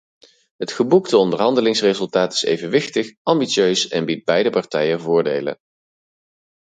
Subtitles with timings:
[0.57, 5.57] Het geboekte onderhandelingsresultaat is evenwichtig, ambitieus en biedt beide partijen voordelen.